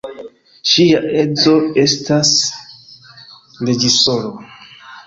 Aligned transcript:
Ŝia 0.69 1.01
edzo 1.25 1.53
estas 1.83 2.33
reĝisoro. 3.71 4.35